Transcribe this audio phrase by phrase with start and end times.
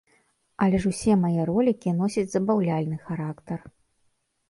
[0.65, 3.59] Але ж усе мае ролікі носяць забаўляльны характар.